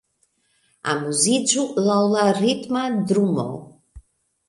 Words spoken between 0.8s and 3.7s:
Amuziĝu laŭ la ritma drumo